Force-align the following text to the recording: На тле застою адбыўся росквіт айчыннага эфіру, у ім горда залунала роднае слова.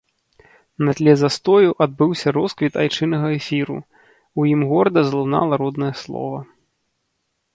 На 0.85 0.91
тле 0.99 1.13
застою 1.23 1.69
адбыўся 1.85 2.31
росквіт 2.37 2.73
айчыннага 2.83 3.29
эфіру, 3.39 3.77
у 4.43 4.45
ім 4.55 4.61
горда 4.73 4.99
залунала 5.09 5.53
роднае 5.63 5.93
слова. 6.03 6.39